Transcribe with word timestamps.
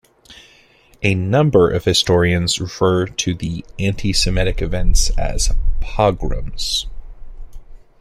A 1.03 1.13
number 1.13 1.69
of 1.69 1.85
historians 1.85 2.59
refer 2.59 3.05
to 3.05 3.35
the 3.35 3.63
antisemitic 3.77 4.59
events 4.59 5.11
as 5.11 5.51
"pogroms". 5.79 6.87